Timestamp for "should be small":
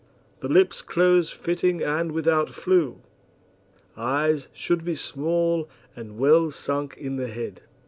4.51-5.69